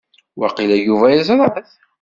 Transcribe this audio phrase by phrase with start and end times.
[0.39, 1.55] Waqila Yuba yeẓra-t.